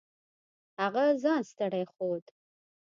[0.79, 2.25] هغه ځان ستړی ښود.